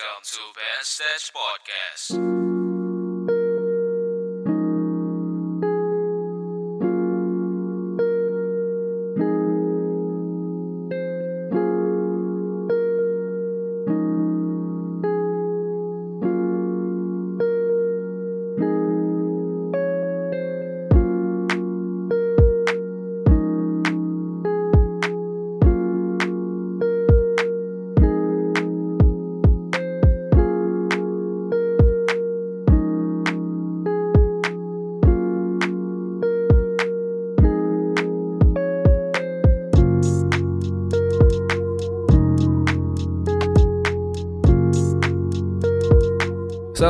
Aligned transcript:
Welcome 0.00 0.22
to 0.24 0.38
Band 0.56 0.84
Stage 0.84 1.32
Podcast. 1.36 2.79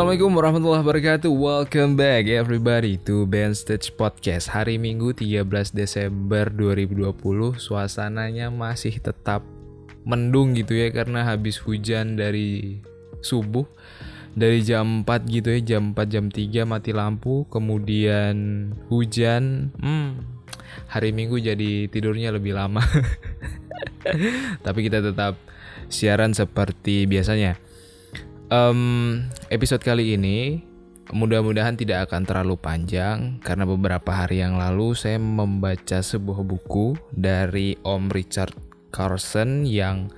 Assalamualaikum 0.01 0.33
warahmatullahi 0.33 0.81
wabarakatuh. 0.81 1.29
Welcome 1.29 1.93
back 1.93 2.25
everybody 2.25 2.97
to 3.05 3.29
Band 3.29 3.53
Stage 3.53 3.93
Podcast. 4.01 4.49
Hari 4.49 4.81
Minggu 4.81 5.13
13 5.13 5.45
Desember 5.77 6.49
2020 6.49 7.21
Suasananya 7.61 8.49
masih 8.49 8.97
tetap 8.97 9.45
mendung 10.09 10.57
gitu 10.57 10.73
ya 10.73 10.89
Karena 10.89 11.29
habis 11.29 11.61
hujan 11.61 12.17
dari 12.17 12.81
subuh 13.21 13.69
Dari 14.33 14.65
jam 14.65 15.05
4 15.05 15.29
gitu 15.29 15.53
ya 15.53 15.77
Jam 15.77 15.93
4 15.93 16.09
jam 16.09 16.33
3 16.33 16.65
mati 16.65 16.97
lampu 16.97 17.45
Kemudian 17.53 18.73
hujan. 18.89 19.69
Hmm, 19.85 20.25
Hari 20.89 21.13
Minggu 21.13 21.37
jadi 21.45 21.93
tidurnya 21.93 22.33
lebih 22.33 22.57
lama. 22.57 22.81
Tapi 24.65 24.81
kita 24.81 25.05
tetap 25.05 25.37
siaran 25.93 26.33
seperti 26.33 27.05
biasanya 27.05 27.69
um, 28.51 29.23
episode 29.49 29.81
kali 29.81 30.19
ini 30.19 30.61
mudah-mudahan 31.11 31.75
tidak 31.75 32.11
akan 32.11 32.23
terlalu 32.23 32.55
panjang 32.55 33.43
karena 33.43 33.67
beberapa 33.67 34.11
hari 34.15 34.43
yang 34.43 34.59
lalu 34.59 34.95
saya 34.95 35.19
membaca 35.19 35.99
sebuah 35.99 36.43
buku 36.47 36.95
dari 37.11 37.75
Om 37.83 38.11
Richard 38.15 38.55
Carson 38.95 39.67
yang 39.67 40.11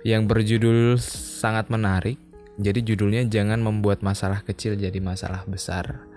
yang 0.00 0.24
berjudul 0.24 0.96
sangat 1.00 1.68
menarik. 1.68 2.16
Jadi 2.60 2.84
judulnya 2.84 3.24
jangan 3.24 3.60
membuat 3.60 4.04
masalah 4.04 4.44
kecil 4.44 4.76
jadi 4.76 4.96
masalah 5.00 5.44
besar. 5.48 6.09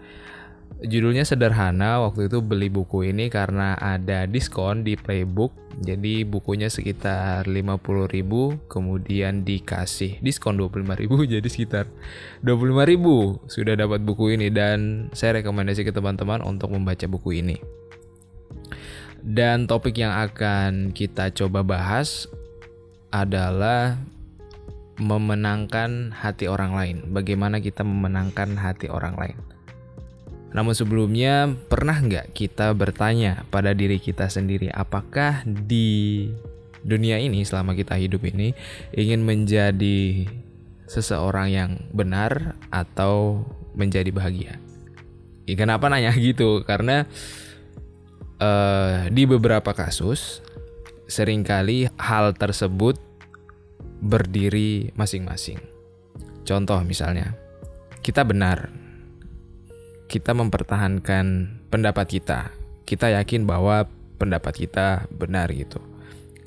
Judulnya 0.84 1.24
sederhana, 1.24 2.04
waktu 2.04 2.28
itu 2.28 2.44
beli 2.44 2.68
buku 2.68 3.08
ini 3.08 3.32
karena 3.32 3.72
ada 3.80 4.28
diskon 4.28 4.84
di 4.84 5.00
Playbook. 5.00 5.56
Jadi 5.80 6.28
bukunya 6.28 6.68
sekitar 6.68 7.48
50.000, 7.48 8.68
kemudian 8.68 9.48
dikasih 9.48 10.20
diskon 10.20 10.60
25.000 10.60 11.08
jadi 11.40 11.48
sekitar 11.48 11.88
25.000 12.44 13.00
sudah 13.48 13.74
dapat 13.80 14.04
buku 14.04 14.36
ini 14.36 14.52
dan 14.52 15.08
saya 15.16 15.40
rekomendasi 15.40 15.88
ke 15.88 15.96
teman-teman 15.96 16.44
untuk 16.44 16.76
membaca 16.76 17.08
buku 17.08 17.40
ini. 17.40 17.58
Dan 19.24 19.72
topik 19.72 19.96
yang 19.96 20.12
akan 20.12 20.92
kita 20.92 21.32
coba 21.32 21.64
bahas 21.64 22.28
adalah 23.08 23.96
memenangkan 25.00 26.12
hati 26.12 26.52
orang 26.52 26.76
lain. 26.76 26.98
Bagaimana 27.16 27.64
kita 27.64 27.88
memenangkan 27.88 28.60
hati 28.60 28.92
orang 28.92 29.16
lain? 29.16 29.53
Namun 30.54 30.78
sebelumnya, 30.78 31.50
pernah 31.50 31.98
nggak 31.98 32.32
kita 32.32 32.72
bertanya 32.78 33.42
pada 33.50 33.74
diri 33.74 33.98
kita 33.98 34.30
sendiri 34.30 34.70
apakah 34.70 35.42
di 35.46 36.30
dunia 36.86 37.18
ini 37.18 37.42
selama 37.42 37.74
kita 37.74 37.98
hidup 37.98 38.22
ini 38.30 38.54
ingin 38.94 39.26
menjadi 39.26 40.30
seseorang 40.86 41.48
yang 41.50 41.72
benar 41.90 42.54
atau 42.70 43.42
menjadi 43.74 44.14
bahagia? 44.14 44.62
Ya, 45.50 45.56
kenapa 45.58 45.90
nanya 45.90 46.14
gitu? 46.22 46.62
Karena 46.62 47.10
uh, 48.38 49.10
di 49.10 49.26
beberapa 49.26 49.74
kasus 49.74 50.46
sering 51.10 51.42
kali 51.42 51.90
hal 51.98 52.38
tersebut 52.38 53.02
berdiri 54.06 54.94
masing-masing. 54.94 55.58
Contoh 56.46 56.78
misalnya, 56.86 57.34
kita 58.04 58.28
benar 58.28 58.83
kita 60.08 60.36
mempertahankan 60.36 61.26
pendapat 61.68 62.20
kita. 62.20 62.52
Kita 62.84 63.10
yakin 63.10 63.48
bahwa 63.48 63.88
pendapat 64.20 64.68
kita 64.68 65.08
benar 65.12 65.52
gitu. 65.52 65.82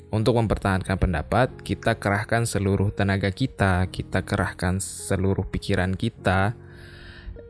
Untuk 0.07 0.39
mempertahankan 0.39 0.95
pendapat, 0.95 1.51
kita 1.67 1.99
kerahkan 1.99 2.47
seluruh 2.47 2.95
tenaga 2.95 3.27
kita, 3.27 3.91
kita 3.91 4.23
kerahkan 4.23 4.79
seluruh 4.79 5.43
pikiran 5.51 5.99
kita, 5.99 6.55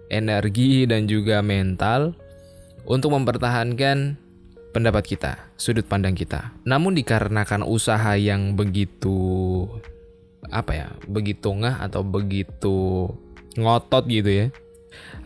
energi 0.10 0.90
dan 0.90 1.06
juga 1.06 1.46
mental 1.46 2.18
untuk 2.90 3.14
mempertahankan 3.14 4.18
pendapat 4.74 5.04
kita, 5.06 5.54
sudut 5.54 5.86
pandang 5.86 6.18
kita. 6.18 6.50
Namun 6.66 6.98
dikarenakan 6.98 7.62
usaha 7.62 8.18
yang 8.18 8.58
begitu 8.58 9.70
apa 10.50 10.72
ya, 10.74 10.88
begitu 11.06 11.54
ngah 11.54 11.84
atau 11.84 12.02
begitu 12.02 13.12
ngotot 13.54 14.06
gitu 14.10 14.32
ya, 14.34 14.48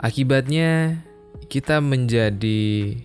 Akibatnya 0.02 1.02
kita 1.52 1.84
menjadi 1.84 2.96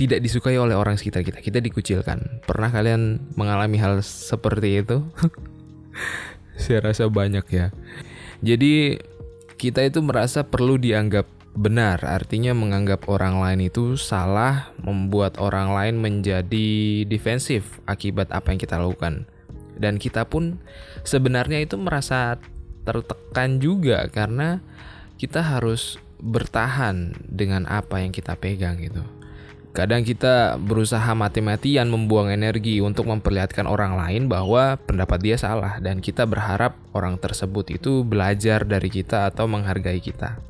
tidak 0.00 0.24
disukai 0.24 0.56
oleh 0.56 0.72
orang 0.72 0.96
sekitar 0.96 1.20
kita. 1.20 1.44
Kita 1.44 1.60
dikucilkan. 1.60 2.40
Pernah 2.48 2.72
kalian 2.72 3.20
mengalami 3.36 3.76
hal 3.76 4.00
seperti 4.00 4.80
itu? 4.80 5.04
Saya 6.62 6.80
rasa 6.88 7.04
banyak 7.12 7.44
ya. 7.52 7.68
Jadi 8.40 8.96
kita 9.60 9.84
itu 9.84 10.00
merasa 10.00 10.40
perlu 10.40 10.80
dianggap 10.80 11.28
benar, 11.52 12.00
artinya 12.06 12.56
menganggap 12.56 13.04
orang 13.12 13.44
lain 13.44 13.68
itu 13.68 14.00
salah, 14.00 14.72
membuat 14.80 15.36
orang 15.36 15.76
lain 15.76 16.00
menjadi 16.00 17.04
defensif 17.04 17.84
akibat 17.84 18.32
apa 18.32 18.56
yang 18.56 18.60
kita 18.60 18.80
lakukan. 18.80 19.28
Dan 19.76 20.00
kita 20.00 20.24
pun 20.24 20.60
sebenarnya 21.04 21.60
itu 21.60 21.76
merasa 21.76 22.40
tertekan 22.88 23.60
juga 23.60 24.08
karena 24.08 24.64
kita 25.20 25.44
harus 25.44 26.00
bertahan 26.16 27.12
dengan 27.28 27.68
apa 27.68 28.00
yang 28.00 28.08
kita 28.08 28.40
pegang 28.40 28.80
gitu. 28.80 29.04
Kadang 29.76 30.02
kita 30.02 30.56
berusaha 30.56 31.12
mati-matian 31.12 31.92
membuang 31.92 32.32
energi 32.32 32.80
untuk 32.80 33.04
memperlihatkan 33.06 33.68
orang 33.68 34.00
lain 34.00 34.32
bahwa 34.32 34.80
pendapat 34.80 35.20
dia 35.20 35.36
salah 35.36 35.76
dan 35.78 36.00
kita 36.00 36.24
berharap 36.24 36.74
orang 36.96 37.20
tersebut 37.20 37.76
itu 37.76 38.00
belajar 38.00 38.64
dari 38.64 38.88
kita 38.88 39.28
atau 39.28 39.44
menghargai 39.44 40.00
kita. 40.00 40.40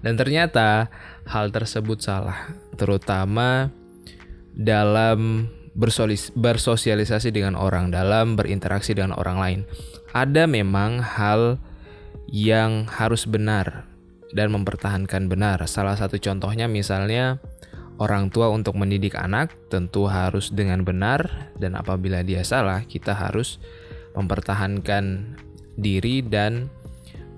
Dan 0.00 0.16
ternyata 0.16 0.88
hal 1.28 1.52
tersebut 1.52 2.00
salah, 2.00 2.50
terutama 2.80 3.68
dalam 4.56 5.48
bersosialisasi 6.34 7.28
dengan 7.30 7.54
orang, 7.60 7.92
dalam 7.92 8.40
berinteraksi 8.40 8.96
dengan 8.96 9.14
orang 9.14 9.38
lain. 9.38 9.60
Ada 10.16 10.50
memang 10.50 10.98
hal 10.98 11.62
yang 12.34 12.90
harus 12.90 13.30
benar 13.30 13.86
dan 14.34 14.50
mempertahankan 14.50 15.30
benar. 15.30 15.62
Salah 15.70 15.94
satu 15.94 16.18
contohnya 16.18 16.66
misalnya 16.66 17.38
orang 18.02 18.34
tua 18.34 18.50
untuk 18.50 18.74
mendidik 18.74 19.14
anak 19.14 19.54
tentu 19.70 20.10
harus 20.10 20.50
dengan 20.50 20.82
benar 20.82 21.54
dan 21.62 21.78
apabila 21.78 22.26
dia 22.26 22.42
salah 22.42 22.82
kita 22.82 23.14
harus 23.14 23.62
mempertahankan 24.18 25.38
diri 25.78 26.26
dan 26.26 26.66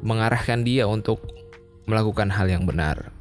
mengarahkan 0.00 0.64
dia 0.64 0.88
untuk 0.88 1.20
melakukan 1.84 2.32
hal 2.32 2.48
yang 2.48 2.64
benar 2.64 3.12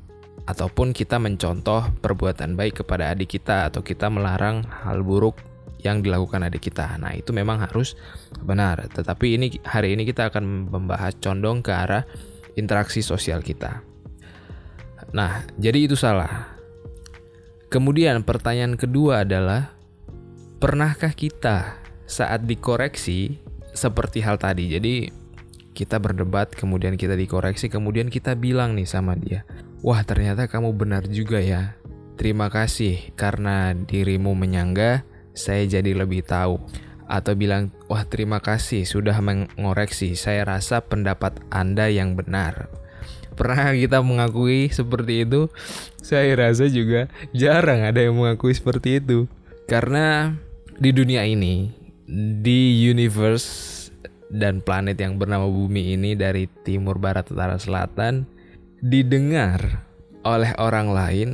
ataupun 0.48 0.96
kita 0.96 1.20
mencontoh 1.20 1.92
perbuatan 2.00 2.56
baik 2.56 2.84
kepada 2.84 3.12
adik 3.12 3.36
kita 3.36 3.68
atau 3.68 3.84
kita 3.84 4.08
melarang 4.08 4.64
hal 4.64 5.04
buruk 5.04 5.40
yang 5.86 6.02
dilakukan 6.02 6.42
adik 6.42 6.74
kita. 6.74 6.98
Nah, 6.98 7.14
itu 7.14 7.30
memang 7.30 7.62
harus 7.62 7.94
benar. 8.42 8.90
Tetapi 8.90 9.38
ini 9.38 9.48
hari 9.62 9.94
ini 9.94 10.02
kita 10.10 10.34
akan 10.34 10.74
membahas 10.74 11.14
condong 11.22 11.62
ke 11.62 11.70
arah 11.70 12.02
interaksi 12.58 13.06
sosial 13.06 13.46
kita. 13.46 13.86
Nah, 15.14 15.46
jadi 15.62 15.86
itu 15.86 15.94
salah. 15.94 16.58
Kemudian 17.70 18.26
pertanyaan 18.26 18.74
kedua 18.74 19.22
adalah 19.22 19.78
pernahkah 20.58 21.14
kita 21.14 21.78
saat 22.10 22.50
dikoreksi 22.50 23.38
seperti 23.76 24.26
hal 24.26 24.42
tadi. 24.42 24.74
Jadi 24.74 24.94
kita 25.76 26.00
berdebat, 26.00 26.56
kemudian 26.56 26.96
kita 26.96 27.14
dikoreksi, 27.14 27.68
kemudian 27.68 28.08
kita 28.08 28.34
bilang 28.34 28.74
nih 28.80 28.88
sama 28.88 29.14
dia, 29.20 29.44
"Wah, 29.84 30.02
ternyata 30.08 30.48
kamu 30.48 30.72
benar 30.74 31.04
juga 31.12 31.38
ya. 31.44 31.76
Terima 32.16 32.48
kasih 32.48 33.12
karena 33.20 33.76
dirimu 33.76 34.32
menyangga 34.32 35.04
saya 35.38 35.68
jadi 35.68 35.94
lebih 35.94 36.26
tahu. 36.26 36.58
atau 37.06 37.38
bilang, 37.38 37.70
"Wah, 37.86 38.02
terima 38.02 38.42
kasih 38.42 38.82
sudah 38.82 39.14
mengoreksi. 39.22 40.18
Saya 40.18 40.42
rasa 40.42 40.82
pendapat 40.82 41.38
Anda 41.54 41.86
yang 41.86 42.18
benar." 42.18 42.66
Pernah 43.38 43.76
kita 43.78 44.02
mengakui 44.02 44.74
seperti 44.74 45.22
itu? 45.22 45.46
Saya 46.02 46.34
rasa 46.34 46.66
juga 46.66 47.06
jarang 47.30 47.86
ada 47.86 48.02
yang 48.02 48.18
mengakui 48.18 48.58
seperti 48.58 48.98
itu. 48.98 49.30
Karena 49.70 50.34
di 50.82 50.90
dunia 50.90 51.30
ini, 51.30 51.70
di 52.42 52.90
universe 52.90 53.86
dan 54.34 54.66
planet 54.66 54.98
yang 54.98 55.22
bernama 55.22 55.46
bumi 55.46 55.94
ini 55.94 56.18
dari 56.18 56.50
timur 56.66 56.98
barat 56.98 57.30
utara 57.30 57.62
selatan 57.62 58.26
didengar 58.82 59.86
oleh 60.26 60.52
orang 60.58 60.90
lain 60.90 61.30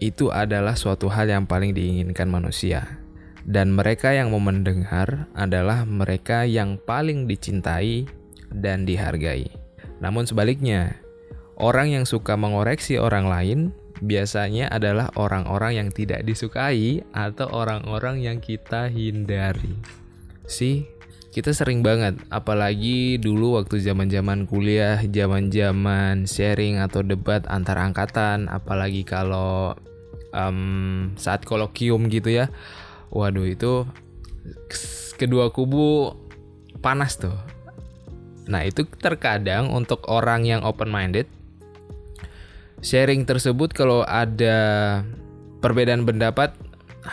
itu 0.00 0.28
adalah 0.32 0.76
suatu 0.76 1.08
hal 1.08 1.28
yang 1.28 1.44
paling 1.44 1.72
diinginkan 1.72 2.28
manusia. 2.28 3.03
Dan 3.44 3.76
mereka 3.76 4.16
yang 4.16 4.32
mau 4.32 4.40
mendengar 4.40 5.28
adalah 5.36 5.84
mereka 5.84 6.48
yang 6.48 6.80
paling 6.80 7.28
dicintai 7.28 8.08
dan 8.48 8.88
dihargai. 8.88 9.52
Namun 10.00 10.24
sebaliknya, 10.24 10.96
orang 11.60 11.92
yang 11.92 12.04
suka 12.08 12.40
mengoreksi 12.40 12.96
orang 12.96 13.28
lain 13.28 13.60
biasanya 14.00 14.72
adalah 14.72 15.12
orang-orang 15.14 15.76
yang 15.84 15.88
tidak 15.92 16.24
disukai 16.24 17.04
atau 17.12 17.46
orang-orang 17.52 18.24
yang 18.24 18.38
kita 18.40 18.88
hindari. 18.88 19.76
Sih, 20.48 20.88
kita 21.34 21.52
sering 21.52 21.84
banget, 21.84 22.16
apalagi 22.32 23.20
dulu 23.20 23.60
waktu 23.60 23.80
zaman-zaman 23.80 24.48
kuliah, 24.48 25.00
zaman-zaman 25.04 26.24
sharing 26.24 26.80
atau 26.80 27.04
debat 27.04 27.44
antar 27.48 27.80
angkatan, 27.80 28.48
apalagi 28.48 29.02
kalau 29.02 29.76
um, 30.34 31.10
saat 31.14 31.46
kolokium 31.46 32.10
gitu 32.10 32.44
ya 32.44 32.46
waduh 33.14 33.46
itu 33.46 33.86
kedua 35.16 35.48
kubu 35.54 36.12
panas 36.82 37.16
tuh. 37.16 37.34
Nah, 38.44 38.60
itu 38.60 38.84
terkadang 39.00 39.72
untuk 39.72 40.04
orang 40.04 40.44
yang 40.44 40.60
open 40.68 40.92
minded 40.92 41.24
sharing 42.84 43.24
tersebut 43.24 43.72
kalau 43.72 44.04
ada 44.04 45.00
perbedaan 45.64 46.04
pendapat 46.04 46.52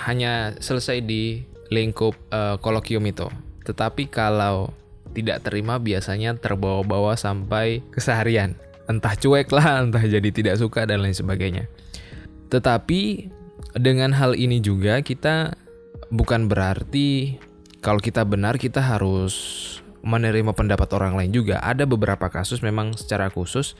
hanya 0.03 0.59
selesai 0.59 0.99
di 0.99 1.47
lingkup 1.71 2.11
uh, 2.35 2.59
kolokium 2.59 3.07
itu. 3.07 3.31
Tetapi 3.63 4.11
kalau 4.11 4.75
tidak 5.15 5.47
terima 5.47 5.79
biasanya 5.79 6.35
terbawa-bawa 6.35 7.15
sampai 7.15 7.79
keseharian. 7.95 8.59
Entah 8.91 9.15
cuek 9.15 9.47
lah, 9.55 9.79
entah 9.87 10.03
jadi 10.03 10.29
tidak 10.35 10.59
suka 10.59 10.83
dan 10.83 10.99
lain 10.99 11.15
sebagainya. 11.15 11.71
Tetapi 12.51 13.31
dengan 13.79 14.11
hal 14.11 14.35
ini 14.35 14.59
juga 14.59 14.99
kita 14.99 15.55
bukan 16.11 16.45
berarti 16.51 17.39
kalau 17.81 17.97
kita 17.97 18.21
benar 18.27 18.61
kita 18.61 18.83
harus 18.83 19.33
menerima 20.05 20.53
pendapat 20.53 20.89
orang 20.93 21.17
lain 21.17 21.31
juga. 21.33 21.57
Ada 21.63 21.89
beberapa 21.89 22.29
kasus 22.29 22.61
memang 22.61 22.93
secara 22.93 23.31
khusus 23.31 23.73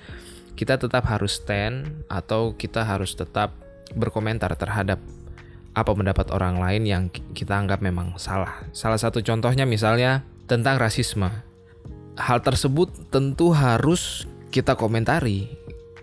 kita 0.56 0.78
tetap 0.78 1.08
harus 1.08 1.40
stand 1.40 2.06
atau 2.12 2.54
kita 2.56 2.84
harus 2.84 3.16
tetap 3.16 3.56
berkomentar 3.96 4.52
terhadap 4.56 5.00
apa 5.72 5.92
pendapat 5.96 6.28
orang 6.36 6.60
lain 6.60 6.84
yang 6.84 7.04
kita 7.12 7.56
anggap 7.56 7.80
memang 7.80 8.16
salah. 8.20 8.68
Salah 8.76 9.00
satu 9.00 9.24
contohnya 9.24 9.64
misalnya 9.64 10.28
tentang 10.48 10.78
rasisme. 10.80 11.32
Hal 12.20 12.44
tersebut 12.44 12.92
tentu 13.08 13.56
harus 13.56 14.28
kita 14.52 14.76
komentari 14.76 15.48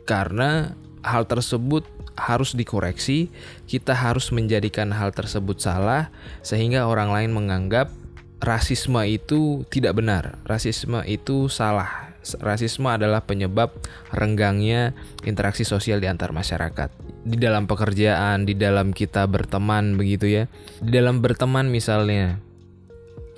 karena 0.09 0.73
hal 1.05 1.29
tersebut 1.29 1.85
harus 2.19 2.59
dikoreksi, 2.59 3.31
kita 3.71 3.95
harus 3.95 4.35
menjadikan 4.35 4.91
hal 4.91 5.15
tersebut 5.15 5.63
salah 5.63 6.11
sehingga 6.43 6.91
orang 6.91 7.15
lain 7.15 7.31
menganggap 7.31 7.95
rasisme 8.43 8.99
itu 9.07 9.63
tidak 9.71 9.99
benar. 9.99 10.43
Rasisme 10.47 11.03
itu 11.07 11.47
salah. 11.47 12.11
Rasisme 12.43 12.91
adalah 12.91 13.25
penyebab 13.25 13.73
renggangnya 14.13 14.93
interaksi 15.25 15.63
sosial 15.65 16.03
di 16.03 16.11
antar 16.11 16.35
masyarakat. 16.35 16.91
Di 17.25 17.39
dalam 17.39 17.65
pekerjaan, 17.65 18.45
di 18.45 18.53
dalam 18.59 18.93
kita 18.93 19.25
berteman 19.31 19.97
begitu 19.97 20.27
ya. 20.29 20.45
Di 20.83 20.91
dalam 20.93 21.25
berteman 21.25 21.73
misalnya, 21.73 22.37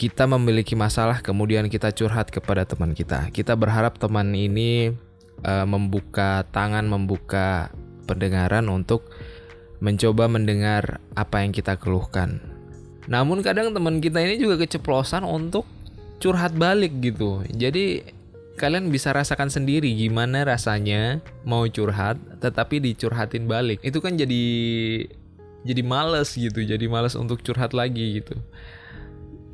kita 0.00 0.25
memiliki 0.25 0.73
masalah 0.75 1.21
kemudian 1.21 1.69
kita 1.69 1.93
curhat 1.93 2.32
kepada 2.32 2.65
teman 2.65 2.97
kita. 2.97 3.29
Kita 3.31 3.53
berharap 3.53 4.00
teman 4.00 4.32
ini 4.32 4.97
uh, 5.44 5.67
membuka 5.69 6.49
tangan, 6.49 6.88
membuka 6.88 7.69
pendengaran 8.11 8.67
untuk 8.67 9.07
mencoba 9.79 10.27
mendengar 10.27 10.99
apa 11.15 11.47
yang 11.47 11.55
kita 11.55 11.79
keluhkan. 11.79 12.43
Namun 13.07 13.41
kadang 13.47 13.71
teman 13.71 14.03
kita 14.03 14.19
ini 14.21 14.37
juga 14.37 14.59
keceplosan 14.61 15.23
untuk 15.23 15.65
curhat 16.21 16.53
balik 16.59 16.99
gitu. 17.01 17.47
Jadi 17.49 18.05
kalian 18.61 18.93
bisa 18.93 19.17
rasakan 19.17 19.49
sendiri 19.49 19.89
gimana 19.97 20.45
rasanya 20.45 21.25
mau 21.49 21.65
curhat 21.65 22.21
tetapi 22.45 22.83
dicurhatin 22.83 23.49
balik. 23.49 23.81
Itu 23.81 24.05
kan 24.05 24.21
jadi 24.21 24.45
jadi 25.65 25.83
males 25.85 26.37
gitu, 26.37 26.61
jadi 26.61 26.85
males 26.89 27.17
untuk 27.17 27.41
curhat 27.41 27.73
lagi 27.73 28.21
gitu. 28.21 28.37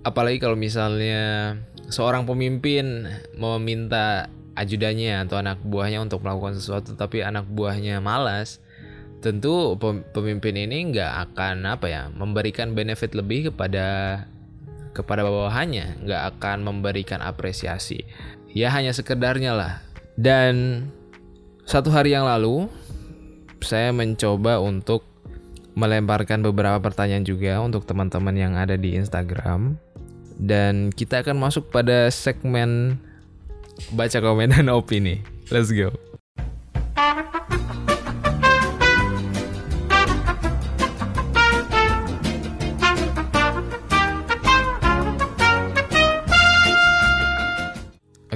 Apalagi 0.03 0.43
kalau 0.43 0.59
misalnya 0.59 1.55
seorang 1.87 2.27
pemimpin 2.27 3.07
mau 3.39 3.59
minta 3.63 4.27
ajudannya 4.57 5.29
atau 5.29 5.37
anak 5.39 5.61
buahnya 5.61 6.01
untuk 6.01 6.25
melakukan 6.25 6.57
sesuatu 6.57 6.97
tapi 6.97 7.21
anak 7.21 7.45
buahnya 7.47 8.01
malas 8.01 8.59
tentu 9.21 9.77
pemimpin 10.13 10.57
ini 10.57 10.93
nggak 10.93 11.13
akan 11.33 11.67
apa 11.67 11.87
ya 11.89 12.03
memberikan 12.13 12.77
benefit 12.77 13.17
lebih 13.17 13.53
kepada 13.53 14.23
kepada 14.97 15.29
bawahannya 15.29 16.01
nggak 16.09 16.23
akan 16.37 16.65
memberikan 16.65 17.21
apresiasi. 17.21 18.09
Ya 18.57 18.73
hanya 18.73 18.97
sekedarnya 18.97 19.53
lah. 19.53 19.85
Dan 20.17 20.89
satu 21.69 21.93
hari 21.93 22.17
yang 22.17 22.25
lalu 22.25 22.73
saya 23.61 23.93
mencoba 23.93 24.57
untuk 24.65 25.05
melemparkan 25.77 26.41
beberapa 26.41 26.81
pertanyaan 26.81 27.29
juga 27.29 27.61
untuk 27.61 27.85
teman-teman 27.85 28.33
yang 28.33 28.57
ada 28.57 28.81
di 28.81 28.97
Instagram. 28.97 29.77
Dan 30.41 30.89
kita 30.93 31.21
akan 31.21 31.37
masuk 31.37 31.69
pada 31.69 32.09
segmen 32.09 32.97
baca 33.93 34.19
komen 34.19 34.53
dan 34.53 34.69
opini. 34.73 35.23
Let's 35.49 35.71
go. 35.71 35.95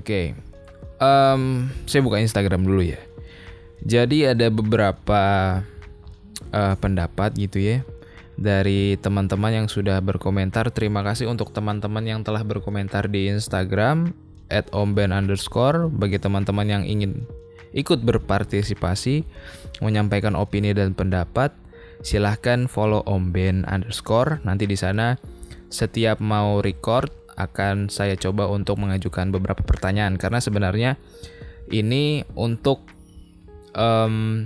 Oke, 0.00 0.32
okay. 0.34 0.38
um, 0.96 1.68
saya 1.84 2.00
buka 2.00 2.18
Instagram 2.18 2.64
dulu 2.64 2.80
ya. 2.80 2.96
Jadi 3.84 4.24
ada 4.24 4.48
beberapa 4.48 5.22
uh, 6.50 6.74
pendapat 6.80 7.36
gitu 7.36 7.60
ya 7.60 7.84
dari 8.40 8.96
teman-teman 8.96 9.52
yang 9.52 9.66
sudah 9.68 10.00
berkomentar. 10.00 10.72
Terima 10.72 11.04
kasih 11.04 11.28
untuk 11.28 11.52
teman-teman 11.52 12.00
yang 12.00 12.20
telah 12.24 12.40
berkomentar 12.40 13.12
di 13.12 13.28
Instagram 13.28 14.16
at 14.50 14.66
omben 14.74 15.14
underscore 15.14 15.88
bagi 15.88 16.18
teman-teman 16.18 16.66
yang 16.66 16.84
ingin 16.84 17.24
ikut 17.70 18.02
berpartisipasi 18.02 19.22
menyampaikan 19.78 20.34
opini 20.34 20.74
dan 20.74 20.92
pendapat 20.92 21.54
silahkan 22.02 22.66
follow 22.66 23.06
omben 23.06 23.62
underscore. 23.70 24.42
Nanti 24.42 24.66
di 24.66 24.76
sana 24.76 25.16
setiap 25.70 26.18
mau 26.18 26.58
record 26.58 27.08
akan 27.38 27.88
saya 27.88 28.18
coba 28.18 28.50
untuk 28.50 28.76
mengajukan 28.82 29.32
beberapa 29.32 29.62
pertanyaan. 29.64 30.20
Karena 30.20 30.42
sebenarnya 30.42 31.00
ini 31.70 32.26
untuk 32.36 32.84
um, 33.78 34.44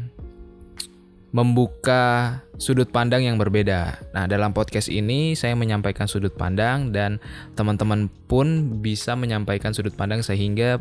membuka 1.34 2.38
sudut 2.62 2.86
pandang 2.94 3.26
yang 3.26 3.34
berbeda. 3.42 3.98
Nah, 4.14 4.30
dalam 4.30 4.54
podcast 4.54 4.86
ini 4.86 5.34
saya 5.34 5.58
menyampaikan 5.58 6.06
sudut 6.06 6.30
pandang 6.38 6.94
dan 6.94 7.18
teman-teman 7.58 8.06
pun 8.30 8.78
bisa 8.78 9.18
menyampaikan 9.18 9.74
sudut 9.74 9.98
pandang 9.98 10.22
sehingga 10.22 10.78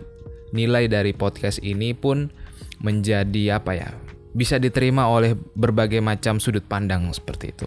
nilai 0.54 0.86
dari 0.86 1.18
podcast 1.18 1.58
ini 1.66 1.98
pun 1.98 2.30
menjadi 2.86 3.58
apa 3.58 3.74
ya? 3.74 3.90
Bisa 4.38 4.62
diterima 4.62 5.10
oleh 5.10 5.34
berbagai 5.58 6.06
macam 6.06 6.38
sudut 6.38 6.62
pandang 6.70 7.10
seperti 7.10 7.50
itu. 7.50 7.66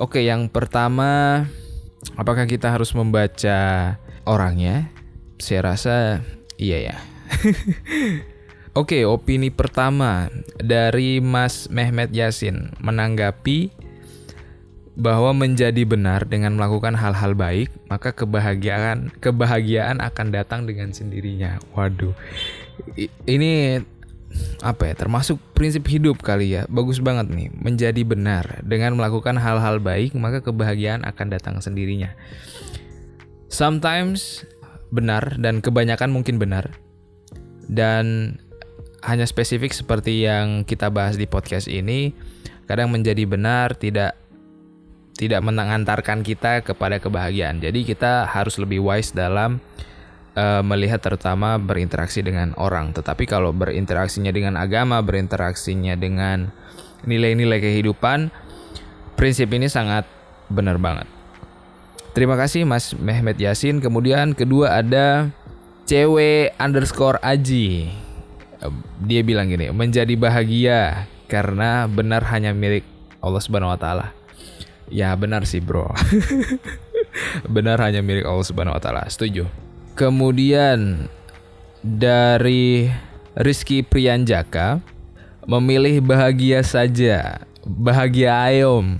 Oke, 0.00 0.24
yang 0.24 0.48
pertama 0.48 1.44
apakah 2.16 2.48
kita 2.48 2.72
harus 2.72 2.96
membaca 2.96 4.00
orangnya? 4.24 4.88
Saya 5.36 5.76
rasa 5.76 6.24
iya 6.56 6.96
ya. 6.96 6.96
Oke, 8.70 9.02
opini 9.02 9.50
pertama 9.50 10.30
dari 10.62 11.18
Mas 11.18 11.66
Mehmet 11.74 12.14
Yasin 12.14 12.70
menanggapi 12.78 13.74
bahwa 14.94 15.34
menjadi 15.34 15.82
benar 15.82 16.30
dengan 16.30 16.54
melakukan 16.54 16.94
hal-hal 16.94 17.34
baik, 17.34 17.66
maka 17.90 18.14
kebahagiaan 18.14 19.10
kebahagiaan 19.18 19.98
akan 19.98 20.30
datang 20.30 20.70
dengan 20.70 20.94
sendirinya. 20.94 21.58
Waduh. 21.74 22.14
Ini 23.26 23.82
apa 24.62 24.82
ya? 24.86 24.94
Termasuk 24.94 25.42
prinsip 25.50 25.90
hidup 25.90 26.22
kali 26.22 26.54
ya. 26.54 26.62
Bagus 26.70 27.02
banget 27.02 27.26
nih. 27.26 27.50
Menjadi 27.50 28.06
benar 28.06 28.62
dengan 28.62 28.94
melakukan 28.94 29.34
hal-hal 29.34 29.82
baik, 29.82 30.14
maka 30.14 30.46
kebahagiaan 30.46 31.02
akan 31.02 31.26
datang 31.26 31.58
sendirinya. 31.58 32.14
Sometimes 33.50 34.46
benar 34.94 35.42
dan 35.42 35.58
kebanyakan 35.58 36.14
mungkin 36.14 36.38
benar. 36.38 36.70
Dan 37.66 38.38
hanya 39.04 39.24
spesifik 39.24 39.72
seperti 39.72 40.24
yang 40.24 40.64
kita 40.64 40.92
bahas 40.92 41.16
di 41.16 41.24
podcast 41.24 41.66
ini, 41.68 42.12
kadang 42.68 42.92
menjadi 42.92 43.24
benar 43.24 43.74
tidak 43.76 44.16
tidak 45.20 45.44
mengantarkan 45.44 46.24
kita 46.24 46.64
kepada 46.64 46.96
kebahagiaan. 46.96 47.60
Jadi 47.60 47.84
kita 47.84 48.24
harus 48.24 48.56
lebih 48.56 48.80
wise 48.80 49.12
dalam 49.12 49.60
uh, 50.32 50.64
melihat 50.64 51.04
terutama 51.04 51.60
berinteraksi 51.60 52.24
dengan 52.24 52.56
orang. 52.56 52.96
Tetapi 52.96 53.28
kalau 53.28 53.52
berinteraksinya 53.52 54.32
dengan 54.32 54.56
agama, 54.56 55.04
berinteraksinya 55.04 55.92
dengan 56.00 56.48
nilai-nilai 57.04 57.60
kehidupan, 57.60 58.32
prinsip 59.16 59.52
ini 59.52 59.68
sangat 59.68 60.08
benar 60.48 60.80
banget. 60.80 61.04
Terima 62.16 62.34
kasih 62.34 62.64
Mas 62.66 62.96
Mehmet 62.96 63.38
Yasin. 63.38 63.78
Kemudian 63.78 64.32
kedua 64.32 64.80
ada 64.82 65.30
cewek 65.86 66.56
underscore 66.58 67.20
Aji. 67.22 67.92
Dia 69.00 69.24
bilang 69.24 69.48
gini, 69.48 69.72
menjadi 69.72 70.12
bahagia 70.20 71.08
karena 71.30 71.88
benar 71.88 72.26
hanya 72.28 72.52
milik 72.52 72.84
Allah 73.24 73.40
Subhanahu 73.40 73.72
Wa 73.72 73.80
Taala. 73.80 74.06
Ya 74.90 75.14
benar 75.14 75.46
sih 75.46 75.62
bro. 75.62 75.88
benar 77.54 77.78
hanya 77.80 78.02
milik 78.02 78.26
Allah 78.26 78.44
Subhanahu 78.44 78.76
Wa 78.76 78.82
Taala. 78.82 79.02
Setuju. 79.06 79.46
Kemudian 79.94 81.08
dari 81.80 82.90
Rizky 83.38 83.80
Prianjaka 83.80 84.82
memilih 85.46 86.02
bahagia 86.04 86.60
saja, 86.60 87.46
bahagia 87.64 88.34
ayom. 88.50 88.98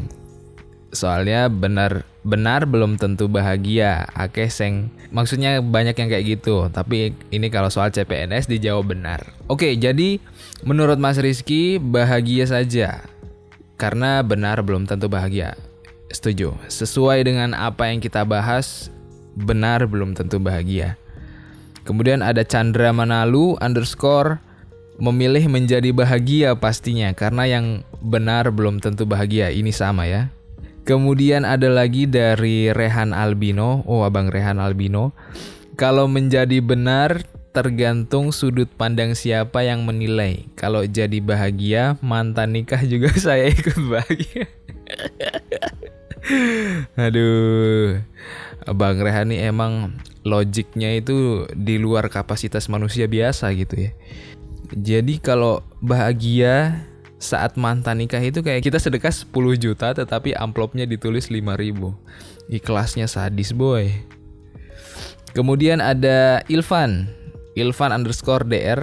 Soalnya 0.91 1.47
benar 1.47 2.03
benar 2.27 2.67
belum 2.67 2.99
tentu 2.99 3.31
bahagia. 3.31 4.11
Akeh 4.13 4.51
seng. 4.51 4.91
Maksudnya 5.15 5.63
banyak 5.63 5.95
yang 5.95 6.09
kayak 6.11 6.27
gitu. 6.27 6.67
Tapi 6.71 7.15
ini 7.31 7.47
kalau 7.49 7.71
soal 7.71 7.95
CPNS 7.95 8.51
dijawab 8.51 8.95
benar. 8.95 9.23
Oke, 9.47 9.75
jadi 9.79 10.19
menurut 10.67 10.99
Mas 10.99 11.19
Rizky 11.19 11.79
bahagia 11.79 12.47
saja. 12.51 13.07
Karena 13.81 14.21
benar 14.21 14.61
belum 14.61 14.85
tentu 14.85 15.09
bahagia. 15.09 15.57
Setuju. 16.11 16.59
Sesuai 16.67 17.23
dengan 17.23 17.55
apa 17.55 17.89
yang 17.89 18.03
kita 18.03 18.27
bahas, 18.27 18.91
benar 19.39 19.87
belum 19.87 20.13
tentu 20.19 20.43
bahagia. 20.43 20.99
Kemudian 21.87 22.21
ada 22.21 22.45
Chandra 22.45 22.93
Manalu 22.93 23.57
underscore 23.63 24.43
memilih 25.01 25.49
menjadi 25.49 25.97
bahagia 25.97 26.53
pastinya 26.53 27.17
karena 27.17 27.49
yang 27.49 27.67
benar 28.05 28.53
belum 28.53 28.85
tentu 28.85 29.09
bahagia. 29.09 29.49
Ini 29.49 29.73
sama 29.73 30.05
ya. 30.05 30.29
Kemudian 30.91 31.47
ada 31.47 31.71
lagi 31.71 32.11
dari 32.11 32.67
Rehan 32.75 33.15
Albino. 33.15 33.87
Oh, 33.87 34.03
Abang 34.03 34.27
Rehan 34.27 34.59
Albino. 34.59 35.15
Kalau 35.79 36.11
menjadi 36.11 36.59
benar 36.59 37.23
tergantung 37.55 38.35
sudut 38.35 38.67
pandang 38.75 39.15
siapa 39.15 39.63
yang 39.63 39.87
menilai. 39.87 40.51
Kalau 40.59 40.83
jadi 40.83 41.23
bahagia, 41.23 41.95
mantan 42.03 42.59
nikah 42.59 42.83
juga 42.83 43.15
saya 43.23 43.55
ikut 43.55 43.79
bahagia. 43.87 44.51
Aduh. 47.07 48.03
Bang 48.75 48.99
Rehan 48.99 49.31
ini 49.31 49.47
emang 49.47 49.95
logiknya 50.27 50.99
itu 50.99 51.47
di 51.55 51.79
luar 51.79 52.11
kapasitas 52.11 52.67
manusia 52.67 53.07
biasa 53.07 53.47
gitu 53.55 53.79
ya. 53.79 53.95
Jadi 54.75 55.23
kalau 55.23 55.63
bahagia 55.79 56.83
saat 57.21 57.61
mantan 57.61 58.01
nikah 58.01 58.25
itu 58.25 58.41
kayak 58.41 58.65
kita 58.65 58.81
sedekah 58.81 59.13
10 59.13 59.29
juta 59.61 59.93
tetapi 59.93 60.33
amplopnya 60.33 60.89
ditulis 60.89 61.29
5000 61.29 62.51
ikhlasnya 62.51 63.07
sadis 63.07 63.53
boy. 63.53 63.93
Kemudian 65.31 65.79
ada 65.79 66.43
Ilvan. 66.51 67.07
Ilvan 67.55 67.93
underscore 67.95 68.49
DR 68.49 68.83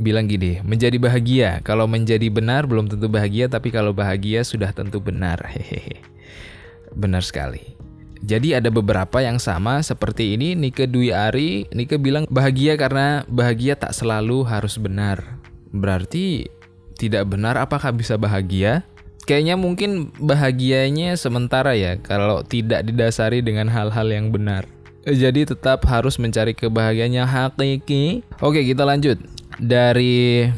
bilang 0.00 0.26
gini 0.26 0.58
menjadi 0.64 0.98
bahagia. 0.98 1.50
Kalau 1.62 1.86
menjadi 1.86 2.26
benar 2.32 2.66
belum 2.66 2.90
tentu 2.90 3.06
bahagia 3.06 3.46
tapi 3.46 3.70
kalau 3.70 3.92
bahagia 3.92 4.42
sudah 4.42 4.72
tentu 4.74 4.98
benar. 4.98 5.38
Hehehe. 5.52 6.02
Benar 6.96 7.22
sekali. 7.22 7.76
Jadi 8.26 8.56
ada 8.56 8.72
beberapa 8.72 9.22
yang 9.22 9.38
sama 9.38 9.84
seperti 9.84 10.34
ini. 10.34 10.58
Nike 10.58 10.88
Dwi 10.88 11.12
Ari 11.14 11.70
Nike 11.70 12.00
bilang 12.00 12.24
bahagia 12.26 12.74
karena 12.74 13.22
bahagia 13.28 13.78
tak 13.78 13.94
selalu 13.94 14.42
harus 14.42 14.80
benar. 14.80 15.38
Berarti 15.70 16.48
tidak 16.96 17.28
benar 17.28 17.60
apakah 17.60 17.92
bisa 17.92 18.16
bahagia? 18.16 18.82
Kayaknya 19.28 19.54
mungkin 19.58 20.10
bahagianya 20.16 21.18
sementara 21.18 21.76
ya 21.76 21.98
kalau 22.00 22.40
tidak 22.46 22.86
didasari 22.86 23.42
dengan 23.42 23.68
hal-hal 23.68 24.06
yang 24.08 24.32
benar. 24.32 24.64
Jadi 25.06 25.46
tetap 25.46 25.86
harus 25.86 26.18
mencari 26.18 26.50
kebahagiaan 26.50 27.14
yang 27.14 27.30
hakiki. 27.30 28.26
Oke, 28.42 28.66
kita 28.66 28.82
lanjut. 28.82 29.22
Dari 29.58 30.50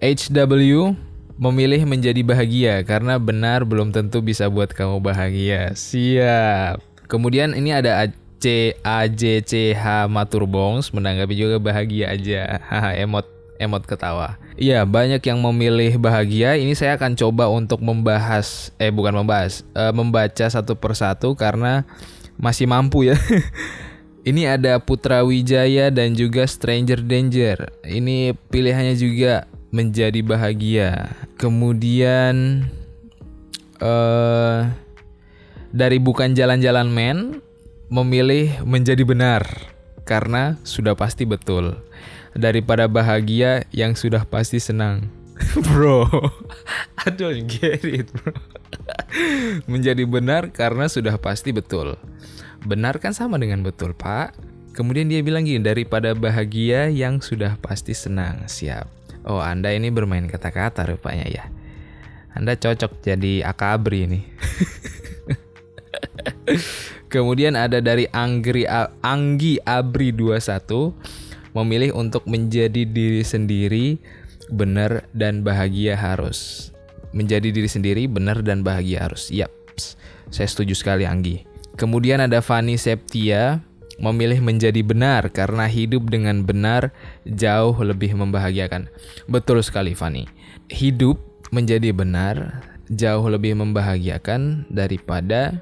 HW 0.00 0.96
memilih 1.40 1.80
menjadi 1.88 2.20
bahagia 2.20 2.84
karena 2.84 3.16
benar 3.16 3.64
belum 3.64 3.92
tentu 3.92 4.20
bisa 4.20 4.48
buat 4.52 4.72
kamu 4.72 5.00
bahagia. 5.00 5.72
Siap. 5.72 6.80
Kemudian 7.08 7.56
ini 7.56 7.72
ada 7.72 8.12
C 8.40 8.76
A 8.84 9.04
J 9.08 9.44
C 9.44 9.72
H 9.72 10.08
Maturbongs 10.08 10.92
menanggapi 10.92 11.36
juga 11.36 11.56
bahagia 11.56 12.12
aja. 12.12 12.60
Haha 12.68 12.96
emot 13.00 13.39
emot 13.60 13.84
ketawa. 13.84 14.40
Iya, 14.56 14.88
banyak 14.88 15.20
yang 15.20 15.38
memilih 15.44 16.00
bahagia. 16.00 16.56
Ini 16.56 16.72
saya 16.72 16.96
akan 16.96 17.12
coba 17.12 17.52
untuk 17.52 17.84
membahas, 17.84 18.72
eh 18.80 18.88
bukan 18.88 19.20
membahas, 19.20 19.62
uh, 19.76 19.92
membaca 19.92 20.48
satu 20.48 20.72
persatu 20.80 21.36
karena 21.36 21.84
masih 22.40 22.64
mampu 22.64 23.12
ya. 23.12 23.16
Ini 24.20 24.56
ada 24.56 24.76
Putra 24.80 25.24
Wijaya 25.24 25.88
dan 25.88 26.12
juga 26.12 26.44
Stranger 26.44 27.00
Danger. 27.00 27.72
Ini 27.88 28.36
pilihannya 28.52 28.96
juga 28.96 29.48
menjadi 29.72 30.20
bahagia. 30.20 31.16
Kemudian 31.40 32.68
uh, 33.80 34.68
dari 35.72 35.96
bukan 35.96 36.36
jalan-jalan 36.36 36.88
men 36.92 37.18
memilih 37.88 38.60
menjadi 38.68 39.02
benar 39.02 39.42
karena 40.04 40.58
sudah 40.68 40.94
pasti 40.94 41.24
betul 41.26 41.80
daripada 42.36 42.86
bahagia 42.86 43.66
yang 43.74 43.98
sudah 43.98 44.22
pasti 44.26 44.62
senang. 44.62 45.10
bro, 45.72 46.06
I 47.04 47.08
don't 47.08 47.48
get 47.48 47.82
it, 47.82 48.12
bro. 48.12 48.36
Menjadi 49.66 50.04
benar 50.04 50.52
karena 50.52 50.86
sudah 50.86 51.16
pasti 51.16 51.50
betul. 51.50 51.96
Benar 52.62 53.00
kan 53.00 53.16
sama 53.16 53.40
dengan 53.40 53.64
betul, 53.64 53.96
Pak. 53.96 54.36
Kemudian 54.76 55.10
dia 55.10 55.24
bilang 55.24 55.42
gini, 55.48 55.58
daripada 55.58 56.14
bahagia 56.14 56.92
yang 56.92 57.18
sudah 57.18 57.56
pasti 57.58 57.96
senang. 57.96 58.46
Siap. 58.46 58.86
Oh, 59.26 59.42
Anda 59.42 59.74
ini 59.74 59.90
bermain 59.92 60.24
kata-kata 60.28 60.86
rupanya 60.86 61.26
ya. 61.28 61.44
Anda 62.32 62.54
cocok 62.54 63.02
jadi 63.02 63.42
akabri 63.44 64.06
ini. 64.06 64.20
Kemudian 67.12 67.58
ada 67.58 67.82
dari 67.82 68.06
Anggri 68.14 68.64
Anggi 69.02 69.58
Abri 69.66 70.14
21 70.14 70.94
memilih 71.56 71.94
untuk 71.96 72.26
menjadi 72.26 72.86
diri 72.86 73.22
sendiri 73.22 73.86
benar 74.50 75.06
dan 75.14 75.42
bahagia 75.46 75.94
harus. 75.98 76.70
Menjadi 77.10 77.50
diri 77.50 77.66
sendiri 77.66 78.06
benar 78.06 78.42
dan 78.46 78.62
bahagia 78.62 79.06
harus. 79.10 79.30
Yap, 79.34 79.50
saya 80.30 80.46
setuju 80.46 80.78
sekali 80.78 81.06
Anggi. 81.06 81.42
Kemudian 81.74 82.22
ada 82.22 82.38
Fani 82.44 82.78
Septia 82.78 83.62
memilih 84.00 84.40
menjadi 84.40 84.80
benar 84.80 85.28
karena 85.28 85.68
hidup 85.68 86.08
dengan 86.08 86.42
benar 86.46 86.90
jauh 87.28 87.76
lebih 87.82 88.16
membahagiakan. 88.16 88.88
Betul 89.28 89.60
sekali 89.60 89.92
Fani. 89.92 90.24
Hidup 90.70 91.18
menjadi 91.50 91.90
benar 91.90 92.64
jauh 92.90 93.26
lebih 93.26 93.54
membahagiakan 93.58 94.70
daripada 94.70 95.58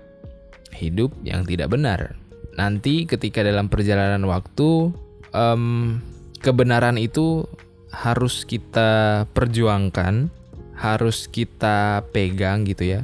hidup 0.72 1.12
yang 1.24 1.44
tidak 1.44 1.72
benar. 1.72 2.16
Nanti 2.56 3.04
ketika 3.04 3.44
dalam 3.44 3.70
perjalanan 3.70 4.24
waktu 4.26 4.92
um, 5.32 5.98
kebenaran 6.40 6.96
itu 7.00 7.44
harus 7.90 8.44
kita 8.44 9.24
perjuangkan, 9.32 10.28
harus 10.76 11.26
kita 11.26 12.04
pegang 12.12 12.68
gitu 12.68 12.98
ya, 12.98 13.00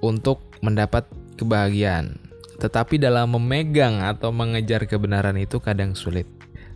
untuk 0.00 0.40
mendapat 0.64 1.06
kebahagiaan. 1.36 2.16
Tetapi 2.56 2.96
dalam 2.96 3.36
memegang 3.36 4.00
atau 4.00 4.32
mengejar 4.32 4.88
kebenaran 4.88 5.36
itu 5.36 5.60
kadang 5.60 5.92
sulit. 5.92 6.24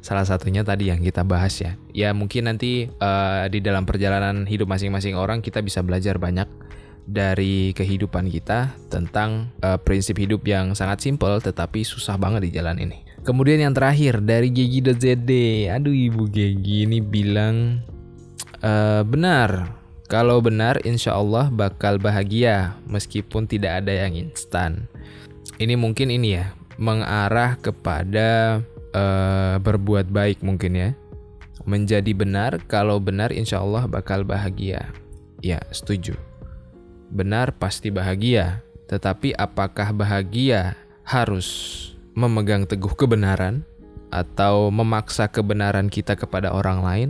Salah 0.01 0.25
satunya 0.25 0.65
tadi 0.65 0.89
yang 0.89 1.01
kita 1.01 1.25
bahas 1.25 1.57
ya. 1.61 1.77
Ya 1.93 2.13
mungkin 2.17 2.49
nanti 2.49 2.89
uh, 3.01 3.45
di 3.53 3.61
dalam 3.61 3.85
perjalanan 3.85 4.49
hidup 4.49 4.69
masing-masing 4.69 5.17
orang 5.17 5.45
kita 5.45 5.61
bisa 5.61 5.85
belajar 5.85 6.17
banyak 6.17 6.49
dari 7.05 7.73
kehidupan 7.77 8.29
kita 8.29 8.73
tentang 8.93 9.53
uh, 9.65 9.77
prinsip 9.81 10.17
hidup 10.21 10.45
yang 10.45 10.73
sangat 10.77 11.05
simpel 11.05 11.41
tetapi 11.41 11.85
susah 11.85 12.17
banget 12.17 12.49
di 12.49 12.51
jalan 12.53 12.81
ini. 12.81 13.10
Kemudian 13.21 13.61
yang 13.61 13.75
terakhir 13.77 14.25
dari 14.25 14.49
Gigi.zd. 14.49 15.31
Aduh 15.69 15.93
ibu 15.93 16.25
Gigi 16.27 16.89
ini 16.89 17.05
bilang 17.05 17.85
e, 18.61 18.73
benar. 19.05 19.77
Kalau 20.11 20.43
benar 20.43 20.83
insya 20.83 21.15
Allah 21.15 21.47
bakal 21.55 22.03
bahagia 22.03 22.75
meskipun 22.91 23.47
tidak 23.47 23.85
ada 23.85 23.95
yang 23.95 24.19
instan. 24.19 24.91
Ini 25.61 25.79
mungkin 25.79 26.11
ini 26.11 26.41
ya 26.41 26.51
mengarah 26.81 27.61
kepada 27.61 28.59
uh, 28.97 29.61
berbuat 29.61 30.09
baik 30.09 30.41
mungkin 30.41 30.73
ya. 30.75 30.91
Menjadi 31.69 32.17
benar, 32.17 32.57
kalau 32.67 32.97
benar 32.97 33.31
insya 33.31 33.61
Allah 33.61 33.85
bakal 33.85 34.25
bahagia. 34.25 34.89
Ya, 35.45 35.61
setuju. 35.71 36.17
Benar 37.13 37.53
pasti 37.61 37.93
bahagia, 37.93 38.65
tetapi 38.89 39.37
apakah 39.37 39.93
bahagia 39.93 40.73
harus 41.05 41.93
memegang 42.21 42.69
teguh 42.69 42.93
kebenaran 42.93 43.65
atau 44.13 44.69
memaksa 44.69 45.33
kebenaran 45.33 45.89
kita 45.89 46.21
kepada 46.21 46.53
orang 46.53 46.85
lain? 46.85 47.09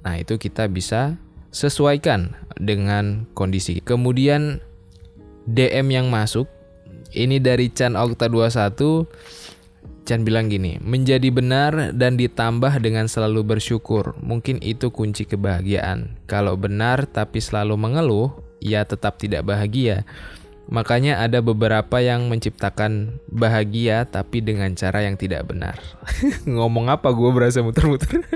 Nah, 0.00 0.16
itu 0.16 0.40
kita 0.40 0.70
bisa 0.72 1.20
sesuaikan 1.52 2.32
dengan 2.56 3.28
kondisi. 3.36 3.84
Kemudian 3.84 4.64
DM 5.44 5.92
yang 5.92 6.06
masuk 6.08 6.48
ini 7.12 7.36
dari 7.38 7.68
Chan 7.68 7.94
Okta 7.94 8.32
21 8.32 9.04
Chan 10.06 10.22
bilang 10.22 10.46
gini, 10.46 10.78
menjadi 10.78 11.34
benar 11.34 11.90
dan 11.90 12.14
ditambah 12.14 12.78
dengan 12.78 13.10
selalu 13.10 13.58
bersyukur. 13.58 14.14
Mungkin 14.22 14.62
itu 14.62 14.94
kunci 14.94 15.26
kebahagiaan. 15.26 16.14
Kalau 16.30 16.54
benar 16.54 17.10
tapi 17.10 17.42
selalu 17.42 17.74
mengeluh, 17.74 18.30
ya 18.62 18.86
tetap 18.86 19.18
tidak 19.18 19.42
bahagia. 19.42 20.06
Makanya 20.66 21.22
ada 21.22 21.38
beberapa 21.38 22.02
yang 22.02 22.26
menciptakan 22.26 23.22
bahagia 23.30 24.02
tapi 24.06 24.42
dengan 24.42 24.74
cara 24.74 25.06
yang 25.06 25.14
tidak 25.14 25.46
benar. 25.46 25.78
Ngomong 26.48 26.90
apa 26.90 27.14
gue 27.14 27.30
berasa 27.30 27.62
muter-muter. 27.62 28.22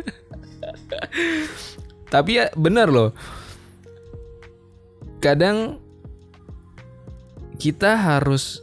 tapi 2.15 2.39
ya 2.39 2.47
benar 2.55 2.91
loh. 2.91 3.11
Kadang 5.19 5.83
kita 7.61 7.99
harus 7.99 8.63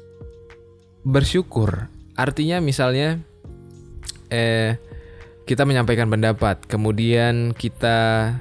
bersyukur 1.05 1.91
Artinya 2.17 2.57
misalnya 2.57 3.21
eh 4.33 4.81
kita 5.47 5.63
menyampaikan 5.63 6.11
pendapat, 6.11 6.59
kemudian 6.67 7.55
kita 7.55 8.35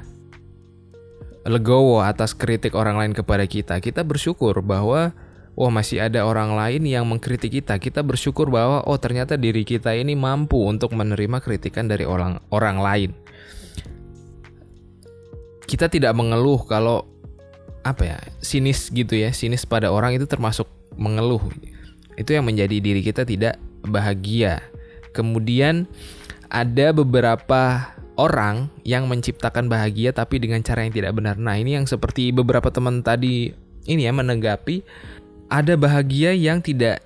legowo 1.47 2.03
atas 2.03 2.35
kritik 2.35 2.75
orang 2.75 2.99
lain 2.99 3.13
kepada 3.15 3.47
kita. 3.47 3.79
Kita 3.79 4.03
bersyukur 4.03 4.59
bahwa 4.61 5.15
oh 5.57 5.71
masih 5.73 6.03
ada 6.03 6.27
orang 6.27 6.59
lain 6.59 6.85
yang 6.85 7.07
mengkritik 7.07 7.63
kita. 7.63 7.79
Kita 7.79 8.03
bersyukur 8.03 8.51
bahwa 8.51 8.83
oh 8.85 8.99
ternyata 8.99 9.39
diri 9.39 9.63
kita 9.63 9.95
ini 9.95 10.19
mampu 10.19 10.59
untuk 10.59 10.93
menerima 10.93 11.39
kritikan 11.41 11.87
dari 11.87 12.05
orang 12.05 12.43
orang 12.51 12.77
lain. 12.83 13.11
Kita 15.67 15.91
tidak 15.91 16.15
mengeluh 16.15 16.63
kalau 16.67 17.07
apa 17.83 18.03
ya, 18.03 18.19
sinis 18.43 18.91
gitu 18.91 19.15
ya. 19.15 19.31
Sinis 19.31 19.63
pada 19.67 19.91
orang 19.95 20.19
itu 20.19 20.27
termasuk 20.27 20.67
mengeluh. 20.99 21.43
Itu 22.19 22.35
yang 22.35 22.47
menjadi 22.47 22.79
diri 22.83 23.03
kita 23.03 23.23
tidak 23.23 23.59
bahagia. 23.87 24.63
Kemudian 25.15 25.87
ada 26.51 26.95
beberapa 26.95 27.96
orang 28.17 28.73
yang 28.83 29.07
menciptakan 29.07 29.69
bahagia 29.69 30.13
tapi 30.13 30.41
dengan 30.41 30.65
cara 30.65 30.85
yang 30.85 30.93
tidak 30.93 31.13
benar. 31.17 31.37
Nah, 31.37 31.57
ini 31.61 31.77
yang 31.77 31.85
seperti 31.85 32.33
beberapa 32.33 32.73
teman 32.73 33.05
tadi 33.05 33.53
ini 33.87 34.03
ya 34.09 34.13
menanggapi 34.13 34.83
ada 35.47 35.79
bahagia 35.79 36.35
yang 36.35 36.59
tidak 36.59 37.05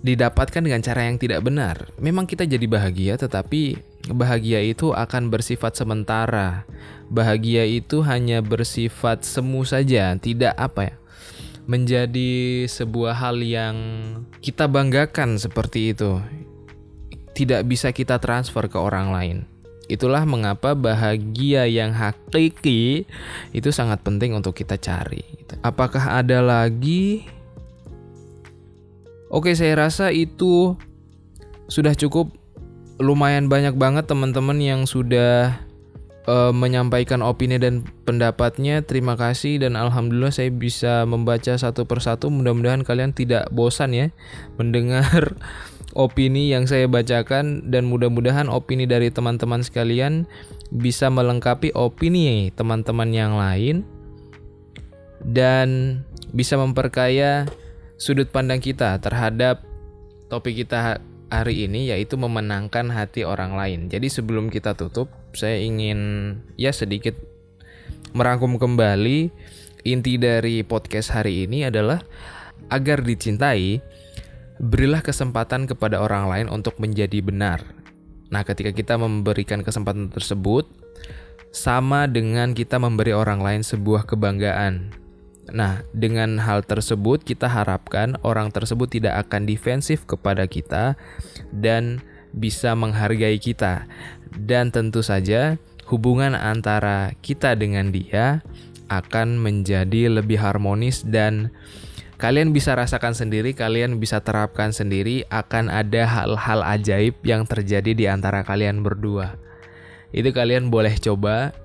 didapatkan 0.00 0.64
dengan 0.64 0.80
cara 0.80 1.06
yang 1.06 1.20
tidak 1.20 1.44
benar. 1.44 1.92
Memang 2.00 2.24
kita 2.24 2.48
jadi 2.48 2.64
bahagia 2.64 3.20
tetapi 3.20 3.78
bahagia 4.10 4.64
itu 4.64 4.96
akan 4.96 5.28
bersifat 5.28 5.76
sementara. 5.76 6.64
Bahagia 7.12 7.68
itu 7.68 8.00
hanya 8.06 8.40
bersifat 8.40 9.26
semu 9.26 9.66
saja, 9.66 10.14
tidak 10.16 10.56
apa 10.56 10.94
ya? 10.94 10.94
menjadi 11.70 12.66
sebuah 12.66 13.14
hal 13.14 13.46
yang 13.46 13.76
kita 14.42 14.66
banggakan 14.66 15.38
seperti 15.38 15.94
itu. 15.94 16.18
Tidak 17.30 17.62
bisa 17.62 17.94
kita 17.94 18.18
transfer 18.18 18.66
ke 18.66 18.74
orang 18.74 19.14
lain. 19.14 19.38
Itulah 19.90 20.22
mengapa 20.22 20.78
bahagia 20.78 21.66
yang 21.66 21.90
hakiki 21.90 23.10
itu 23.50 23.70
sangat 23.74 24.06
penting 24.06 24.38
untuk 24.38 24.54
kita 24.54 24.78
cari. 24.78 25.26
Apakah 25.66 26.22
ada 26.22 26.38
lagi? 26.38 27.26
Oke, 29.34 29.58
saya 29.58 29.74
rasa 29.74 30.14
itu 30.14 30.78
sudah 31.66 31.98
cukup. 31.98 32.30
Lumayan 33.02 33.50
banyak 33.50 33.74
banget 33.74 34.06
teman-teman 34.06 34.60
yang 34.62 34.84
sudah 34.86 35.58
uh, 36.30 36.52
menyampaikan 36.54 37.24
opini 37.24 37.58
dan 37.58 37.82
pendapatnya. 38.06 38.86
Terima 38.86 39.18
kasih 39.18 39.58
dan 39.58 39.74
alhamdulillah 39.74 40.30
saya 40.30 40.54
bisa 40.54 41.02
membaca 41.02 41.56
satu 41.56 41.82
persatu. 41.88 42.30
Mudah-mudahan 42.30 42.86
kalian 42.86 43.10
tidak 43.10 43.50
bosan 43.50 43.96
ya 43.96 44.06
mendengar 44.54 45.34
opini 45.94 46.54
yang 46.54 46.70
saya 46.70 46.86
bacakan 46.86 47.70
dan 47.70 47.90
mudah-mudahan 47.90 48.46
opini 48.46 48.86
dari 48.86 49.10
teman-teman 49.10 49.62
sekalian 49.64 50.26
bisa 50.70 51.10
melengkapi 51.10 51.74
opini 51.74 52.54
teman-teman 52.54 53.10
yang 53.10 53.34
lain 53.34 53.82
dan 55.26 56.00
bisa 56.30 56.54
memperkaya 56.54 57.44
sudut 57.98 58.30
pandang 58.30 58.62
kita 58.62 58.96
terhadap 59.02 59.66
topik 60.30 60.62
kita 60.64 61.02
hari 61.30 61.66
ini 61.66 61.90
yaitu 61.90 62.18
memenangkan 62.18 62.90
hati 62.90 63.26
orang 63.26 63.54
lain. 63.54 63.80
Jadi 63.90 64.10
sebelum 64.10 64.50
kita 64.50 64.74
tutup 64.78 65.10
saya 65.34 65.58
ingin 65.58 66.34
ya 66.54 66.74
sedikit 66.74 67.14
merangkum 68.14 68.58
kembali 68.58 69.30
inti 69.86 70.18
dari 70.18 70.62
podcast 70.66 71.14
hari 71.14 71.46
ini 71.46 71.66
adalah 71.66 72.02
agar 72.70 73.02
dicintai 73.02 73.80
berilah 74.60 75.00
kesempatan 75.00 75.64
kepada 75.64 76.04
orang 76.04 76.28
lain 76.28 76.46
untuk 76.52 76.76
menjadi 76.76 77.24
benar. 77.24 77.64
Nah, 78.28 78.44
ketika 78.44 78.70
kita 78.76 79.00
memberikan 79.00 79.64
kesempatan 79.64 80.12
tersebut 80.12 80.68
sama 81.50 82.06
dengan 82.06 82.52
kita 82.54 82.78
memberi 82.78 83.10
orang 83.10 83.42
lain 83.42 83.62
sebuah 83.64 84.06
kebanggaan. 84.06 84.94
Nah, 85.50 85.82
dengan 85.90 86.38
hal 86.38 86.62
tersebut 86.62 87.26
kita 87.26 87.50
harapkan 87.50 88.14
orang 88.22 88.54
tersebut 88.54 88.86
tidak 89.00 89.26
akan 89.26 89.50
defensif 89.50 90.06
kepada 90.06 90.46
kita 90.46 90.94
dan 91.50 91.98
bisa 92.30 92.78
menghargai 92.78 93.42
kita 93.42 93.90
dan 94.38 94.70
tentu 94.70 95.02
saja 95.02 95.58
hubungan 95.90 96.38
antara 96.38 97.18
kita 97.18 97.58
dengan 97.58 97.90
dia 97.90 98.46
akan 98.86 99.42
menjadi 99.42 100.06
lebih 100.06 100.38
harmonis 100.38 101.02
dan 101.02 101.50
kalian 102.20 102.52
bisa 102.52 102.76
rasakan 102.76 103.16
sendiri, 103.16 103.56
kalian 103.56 103.96
bisa 103.96 104.20
terapkan 104.20 104.76
sendiri 104.76 105.24
akan 105.32 105.72
ada 105.72 106.04
hal-hal 106.04 106.60
ajaib 106.60 107.16
yang 107.24 107.48
terjadi 107.48 107.96
di 107.96 108.04
antara 108.04 108.44
kalian 108.44 108.84
berdua. 108.84 109.40
Itu 110.12 110.28
kalian 110.36 110.68
boleh 110.68 111.00
coba. 111.00 111.56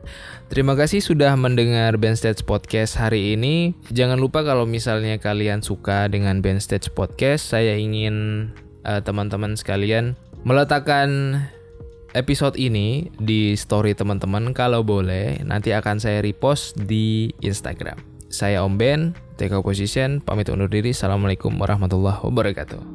Terima 0.47 0.79
kasih 0.79 1.03
sudah 1.03 1.35
mendengar 1.35 1.99
Band 1.99 2.15
Stage 2.15 2.47
Podcast 2.47 2.95
hari 2.95 3.35
ini. 3.35 3.75
Jangan 3.91 4.15
lupa 4.21 4.47
kalau 4.47 4.63
misalnya 4.63 5.19
kalian 5.19 5.59
suka 5.59 6.07
dengan 6.07 6.39
Band 6.39 6.63
Stage 6.63 6.93
Podcast, 6.95 7.51
saya 7.51 7.75
ingin 7.75 8.47
uh, 8.87 9.01
teman-teman 9.03 9.59
sekalian 9.59 10.15
meletakkan 10.45 11.41
episode 12.15 12.55
ini 12.55 13.11
di 13.19 13.57
story 13.59 13.91
teman-teman 13.91 14.55
kalau 14.55 14.85
boleh 14.85 15.41
nanti 15.43 15.75
akan 15.75 15.99
saya 15.99 16.23
repost 16.23 16.79
di 16.79 17.33
Instagram. 17.43 17.99
Saya 18.29 18.61
Om 18.61 18.77
Ben, 18.77 19.01
TK 19.35 19.59
Position, 19.59 20.23
pamit 20.23 20.47
undur 20.47 20.71
diri. 20.71 20.95
Assalamualaikum 20.95 21.51
warahmatullahi 21.59 22.23
wabarakatuh. 22.23 22.94